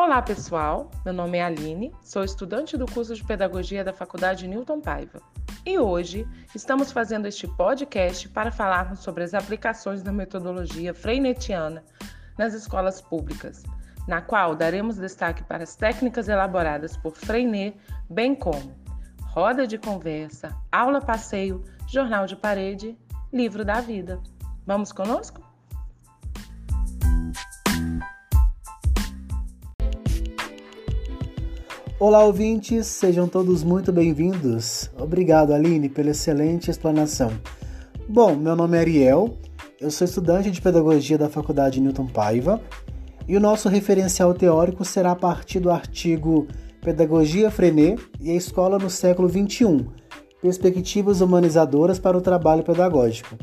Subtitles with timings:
[0.00, 0.92] Olá, pessoal.
[1.04, 5.20] Meu nome é Aline, sou estudante do curso de Pedagogia da Faculdade Newton Paiva.
[5.66, 6.24] E hoje
[6.54, 11.82] estamos fazendo este podcast para falarmos sobre as aplicações da metodologia freinetiana
[12.38, 13.64] nas escolas públicas,
[14.06, 17.76] na qual daremos destaque para as técnicas elaboradas por Freinet,
[18.08, 18.76] bem como
[19.24, 22.96] roda de conversa, aula passeio, jornal de parede,
[23.32, 24.22] livro da vida.
[24.64, 25.47] Vamos conosco?
[32.00, 34.88] Olá, ouvintes, sejam todos muito bem-vindos.
[34.96, 37.32] Obrigado, Aline, pela excelente explanação.
[38.08, 39.36] Bom, meu nome é Ariel,
[39.80, 42.62] eu sou estudante de Pedagogia da Faculdade Newton Paiva
[43.26, 46.46] e o nosso referencial teórico será a partir do artigo
[46.80, 49.84] Pedagogia Frenet e a Escola no Século XXI
[50.40, 53.36] Perspectivas Humanizadoras para o Trabalho Pedagógico.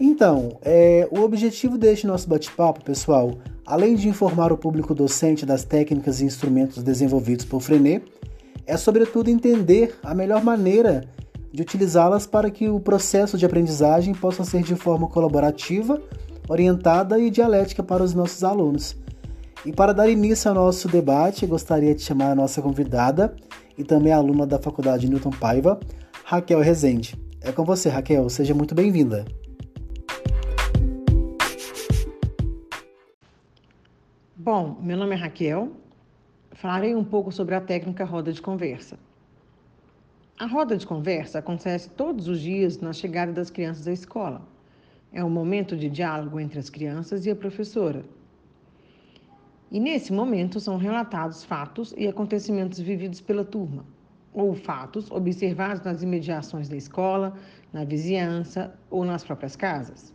[0.00, 3.32] Então, é, o objetivo deste nosso bate-papo, pessoal,
[3.66, 8.04] além de informar o público docente das técnicas e instrumentos desenvolvidos por Frenet,
[8.64, 11.04] é sobretudo entender a melhor maneira
[11.52, 16.00] de utilizá-las para que o processo de aprendizagem possa ser de forma colaborativa,
[16.48, 18.96] orientada e dialética para os nossos alunos.
[19.64, 23.34] E para dar início ao nosso debate, gostaria de chamar a nossa convidada
[23.76, 25.80] e também aluna da Faculdade Newton Paiva,
[26.24, 27.16] Raquel Rezende.
[27.40, 29.24] É com você, Raquel, seja muito bem-vinda.
[34.46, 35.72] Bom, meu nome é Raquel.
[36.52, 38.96] Falarei um pouco sobre a técnica roda de conversa.
[40.38, 44.46] A roda de conversa acontece todos os dias na chegada das crianças à escola.
[45.12, 48.04] É um momento de diálogo entre as crianças e a professora.
[49.68, 53.84] E nesse momento são relatados fatos e acontecimentos vividos pela turma,
[54.32, 57.36] ou fatos observados nas imediações da escola,
[57.72, 60.14] na vizinhança ou nas próprias casas.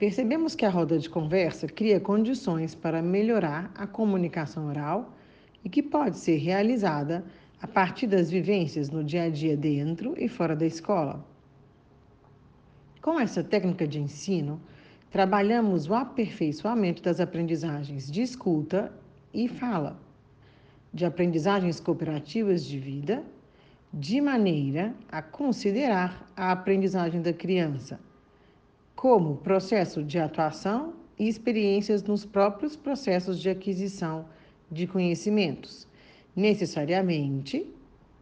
[0.00, 5.14] Percebemos que a roda de conversa cria condições para melhorar a comunicação oral
[5.62, 7.22] e que pode ser realizada
[7.60, 11.22] a partir das vivências no dia a dia dentro e fora da escola.
[13.02, 14.58] Com essa técnica de ensino,
[15.10, 18.90] trabalhamos o aperfeiçoamento das aprendizagens de escuta
[19.34, 20.00] e fala,
[20.94, 23.22] de aprendizagens cooperativas de vida,
[23.92, 28.00] de maneira a considerar a aprendizagem da criança
[29.00, 34.26] como processo de atuação e experiências nos próprios processos de aquisição
[34.70, 35.88] de conhecimentos,
[36.36, 37.66] necessariamente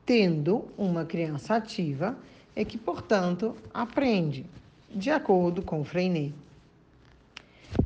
[0.06, 2.16] tendo uma criança ativa
[2.54, 4.46] e que, portanto, aprende,
[4.94, 6.32] de acordo com Freinet.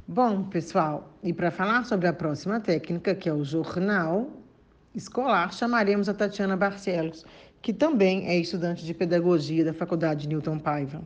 [0.07, 4.29] Bom, pessoal, e para falar sobre a próxima técnica, que é o jornal
[4.95, 7.25] escolar, chamaremos a Tatiana Barcelos,
[7.63, 11.03] que também é estudante de pedagogia da Faculdade Newton Paiva.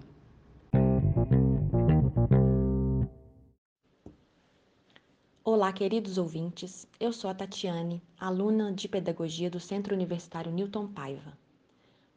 [5.49, 6.89] Olá, queridos ouvintes.
[6.99, 11.39] Eu sou a Tatiane, aluna de Pedagogia do Centro Universitário Newton Paiva.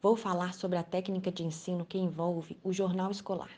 [0.01, 3.51] Vou falar sobre a técnica de ensino que envolve o jornal escolar.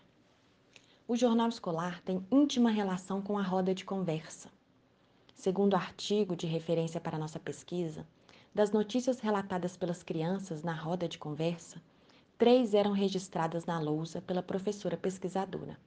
[1.08, 4.50] O jornal escolar tem íntima relação com a roda de conversa.
[5.34, 8.06] Segundo o artigo de referência para nossa pesquisa,
[8.54, 11.82] das notícias relatadas pelas crianças na roda de conversa,
[12.38, 15.80] três eram registradas na lousa pela professora pesquisadora.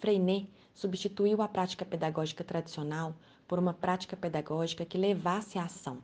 [0.00, 3.14] Freinet substituiu a prática pedagógica tradicional
[3.46, 5.98] por uma prática pedagógica que levasse à ação.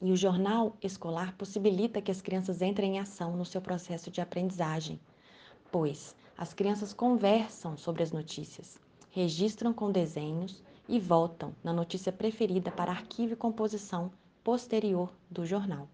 [0.00, 4.20] E o jornal escolar possibilita que as crianças entrem em ação no seu processo de
[4.20, 5.00] aprendizagem,
[5.72, 8.78] pois as crianças conversam sobre as notícias,
[9.10, 14.12] registram com desenhos e votam na notícia preferida para arquivo e composição
[14.44, 15.88] posterior do jornal.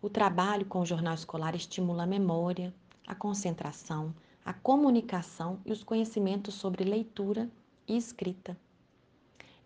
[0.00, 2.74] O trabalho com o jornal escolar estimula a memória,
[3.06, 4.14] a concentração,
[4.44, 7.48] a comunicação e os conhecimentos sobre leitura
[7.86, 8.56] e escrita.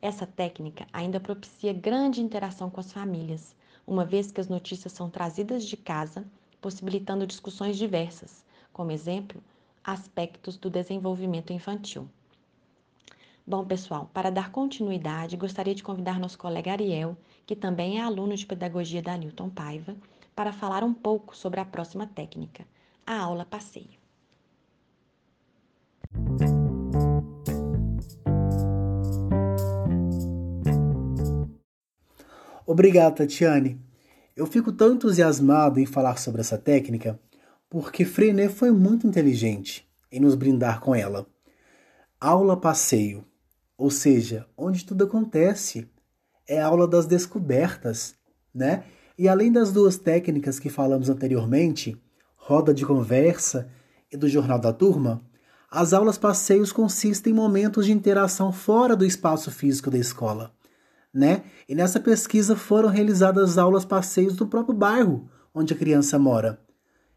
[0.01, 5.09] Essa técnica ainda propicia grande interação com as famílias, uma vez que as notícias são
[5.09, 6.27] trazidas de casa,
[6.61, 9.43] possibilitando discussões diversas, como exemplo,
[9.83, 12.09] aspectos do desenvolvimento infantil.
[13.47, 17.17] Bom, pessoal, para dar continuidade, gostaria de convidar nosso colega Ariel,
[17.47, 19.97] que também é aluno de pedagogia da Newton Paiva,
[20.35, 22.67] para falar um pouco sobre a próxima técnica,
[23.07, 23.96] a aula passeio.
[32.67, 33.81] Obrigado, Tatiane.
[34.37, 37.19] Eu fico tão entusiasmado em falar sobre essa técnica
[37.71, 41.27] porque Freinet foi muito inteligente em nos brindar com ela.
[42.21, 43.25] Aula passeio,
[43.77, 45.89] ou seja, onde tudo acontece,
[46.49, 48.15] é a aula das descobertas,
[48.55, 48.85] né?
[49.19, 52.01] E além das duas técnicas que falamos anteriormente,
[52.37, 53.69] roda de conversa
[54.13, 55.25] e do jornal da turma,
[55.71, 60.55] as aulas passeios consistem em momentos de interação fora do espaço físico da escola
[61.17, 61.45] né?
[61.67, 66.61] E nessa pesquisa foram realizadas aulas passeios no próprio bairro onde a criança mora.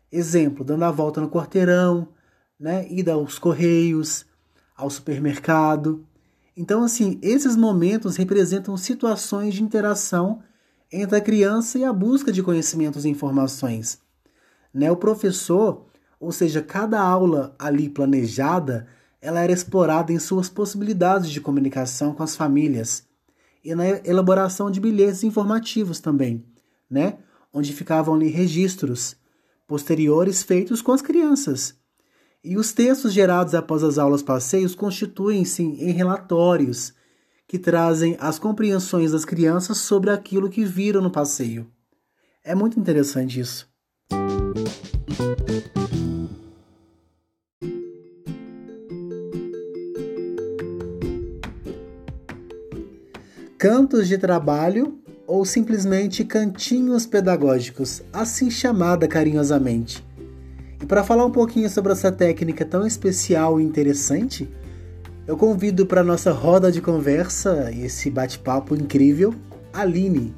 [0.09, 2.07] Exemplo, dando a volta no quarteirão,
[2.57, 2.87] né?
[2.89, 4.25] Ida aos correios,
[4.73, 6.07] ao supermercado.
[6.55, 10.41] Então, assim, esses momentos representam situações de interação
[10.89, 13.99] entre a criança e a busca de conhecimentos e informações.
[14.73, 14.89] Né?
[14.89, 15.87] O professor,
[16.19, 18.87] ou seja, cada aula ali planejada,
[19.21, 23.03] ela era explorada em suas possibilidades de comunicação com as famílias
[23.63, 26.43] e na elaboração de bilhetes informativos também,
[26.89, 27.17] né?
[27.53, 29.15] onde ficavam ali registros
[29.67, 31.75] posteriores feitos com as crianças.
[32.43, 36.93] E os textos gerados após as aulas passeios constituem-se em relatórios
[37.47, 41.69] que trazem as compreensões das crianças sobre aquilo que viram no passeio.
[42.43, 43.67] É muito interessante isso.
[53.59, 54.97] Cantos de trabalho
[55.27, 60.01] ou simplesmente cantinhos pedagógicos, assim chamada carinhosamente.
[60.81, 64.49] E para falar um pouquinho sobre essa técnica tão especial e interessante,
[65.27, 69.35] eu convido para nossa roda de conversa e esse bate-papo incrível,
[69.73, 70.33] Aline.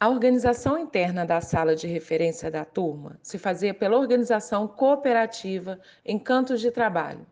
[0.00, 6.18] A organização interna da sala de referência da turma se fazia pela organização cooperativa em
[6.18, 7.26] cantos de trabalho,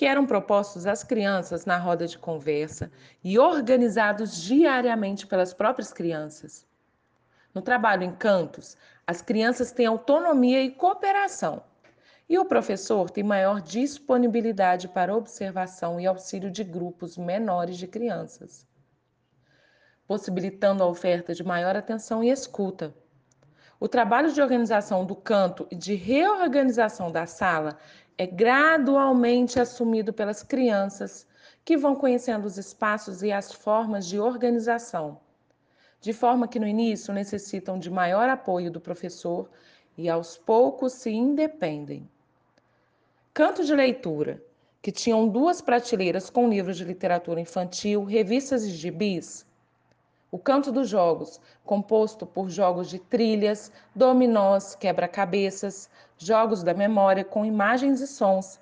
[0.00, 2.90] que eram propostos às crianças na roda de conversa
[3.22, 6.66] e organizados diariamente pelas próprias crianças.
[7.52, 11.62] No trabalho em cantos, as crianças têm autonomia e cooperação,
[12.26, 18.66] e o professor tem maior disponibilidade para observação e auxílio de grupos menores de crianças,
[20.06, 22.94] possibilitando a oferta de maior atenção e escuta.
[23.78, 27.78] O trabalho de organização do canto e de reorganização da sala
[28.20, 31.26] é gradualmente assumido pelas crianças
[31.64, 35.18] que vão conhecendo os espaços e as formas de organização,
[36.02, 39.48] de forma que no início necessitam de maior apoio do professor
[39.96, 42.06] e aos poucos se independem.
[43.32, 44.44] Canto de leitura,
[44.82, 49.46] que tinham duas prateleiras com livros de literatura infantil, revistas e gibis,
[50.32, 57.44] o Canto dos Jogos, composto por jogos de trilhas, dominós, quebra-cabeças, jogos da memória com
[57.44, 58.60] imagens e sons.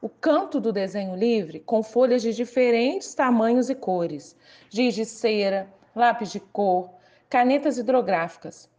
[0.00, 4.34] O Canto do Desenho Livre, com folhas de diferentes tamanhos e cores,
[4.70, 6.90] giz de cera, lápis de cor,
[7.28, 8.70] canetas hidrográficas.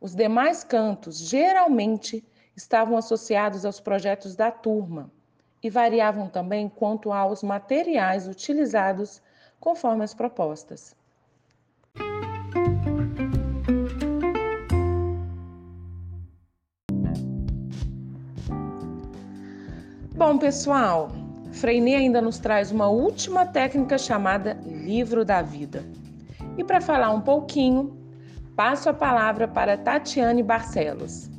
[0.00, 2.24] Os demais cantos, geralmente,
[2.56, 5.08] estavam associados aos projetos da turma
[5.62, 9.22] e variavam também quanto aos materiais utilizados
[9.60, 10.98] conforme as propostas.
[20.20, 21.08] Bom, pessoal,
[21.50, 25.82] Freinet ainda nos traz uma última técnica chamada livro da vida.
[26.58, 27.98] E para falar um pouquinho,
[28.54, 31.30] passo a palavra para Tatiane Barcelos.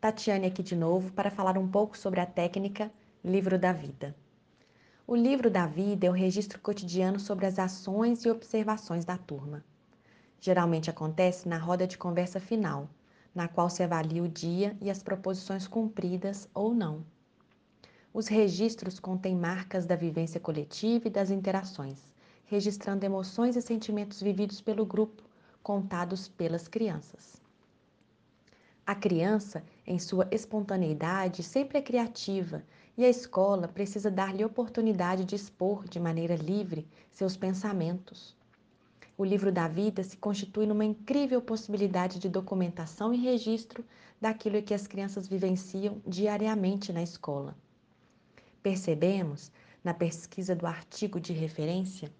[0.00, 2.90] Tatiane aqui de novo para falar um pouco sobre a técnica
[3.24, 4.16] Livro da Vida.
[5.04, 9.64] O livro da vida é o registro cotidiano sobre as ações e observações da turma.
[10.40, 12.88] Geralmente acontece na roda de conversa final,
[13.34, 17.04] na qual se avalia o dia e as proposições cumpridas ou não.
[18.14, 21.98] Os registros contêm marcas da vivência coletiva e das interações,
[22.44, 25.24] registrando emoções e sentimentos vividos pelo grupo,
[25.64, 27.42] contados pelas crianças.
[28.86, 32.62] A criança, em sua espontaneidade, sempre é criativa
[32.96, 38.36] e a escola precisa dar-lhe oportunidade de expor de maneira livre seus pensamentos.
[39.16, 43.84] O livro da vida se constitui numa incrível possibilidade de documentação e registro
[44.20, 47.56] daquilo que as crianças vivenciam diariamente na escola.
[48.62, 49.50] Percebemos,
[49.82, 52.12] na pesquisa do artigo de referência,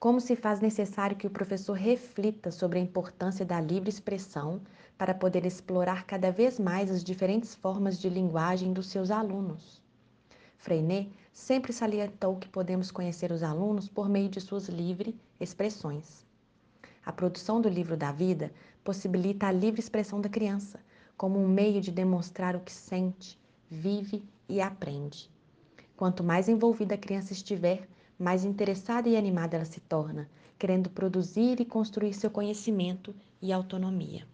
[0.00, 4.62] como se faz necessário que o professor reflita sobre a importância da livre expressão
[4.96, 9.82] para poder explorar cada vez mais as diferentes formas de linguagem dos seus alunos.
[10.56, 16.24] Freinet sempre salientou que podemos conhecer os alunos por meio de suas livres expressões.
[17.04, 18.50] A produção do livro da vida
[18.82, 20.80] possibilita a livre expressão da criança,
[21.14, 23.38] como um meio de demonstrar o que sente,
[23.68, 25.30] vive e aprende.
[25.94, 27.86] Quanto mais envolvida a criança estiver,
[28.20, 34.26] mais interessada e animada ela se torna, querendo produzir e construir seu conhecimento e autonomia.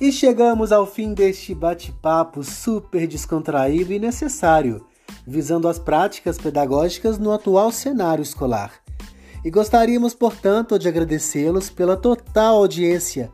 [0.00, 4.84] E chegamos ao fim deste bate-papo super descontraído e necessário,
[5.26, 8.72] visando as práticas pedagógicas no atual cenário escolar.
[9.44, 13.30] E gostaríamos, portanto, de agradecê-los pela total audiência.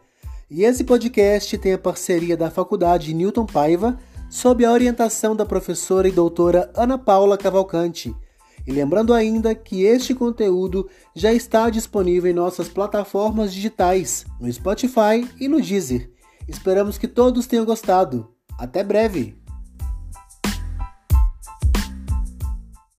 [0.51, 3.99] E esse podcast tem a parceria da Faculdade Newton Paiva,
[4.35, 8.12] sob a orientação da professora e doutora Ana Paula Cavalcante.
[8.67, 15.25] E lembrando ainda que este conteúdo já está disponível em nossas plataformas digitais, no Spotify
[15.38, 16.11] e no Deezer.
[16.49, 18.29] Esperamos que todos tenham gostado.
[18.59, 19.44] Até breve!